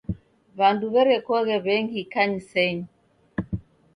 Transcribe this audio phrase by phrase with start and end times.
[0.59, 2.85] W'andu w'erekoghe w'engi ikanisenyi.